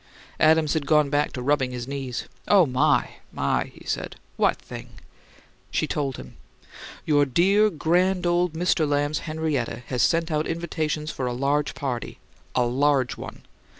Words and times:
Adams 0.39 0.73
had 0.73 0.87
gone 0.87 1.11
back 1.11 1.31
to 1.31 1.41
his 1.41 1.45
rubbing 1.45 1.69
of 1.69 1.73
his 1.75 1.87
knees. 1.87 2.25
"Oh, 2.47 2.65
my, 2.65 3.17
my!" 3.31 3.65
he 3.65 3.85
said. 3.85 4.15
"WHAT 4.35 4.55
thing?" 4.57 4.93
She 5.69 5.85
told 5.85 6.17
him. 6.17 6.37
"Your 7.05 7.23
dear, 7.23 7.69
grand, 7.69 8.25
old 8.25 8.55
Mister 8.55 8.87
Lamb's 8.87 9.19
Henrietta 9.29 9.83
has 9.89 10.01
sent 10.01 10.31
out 10.31 10.47
invitations 10.47 11.11
for 11.11 11.27
a 11.27 11.33
large 11.33 11.75
party 11.75 12.17
a 12.55 12.65
LARGE 12.65 13.15
one. 13.15 13.43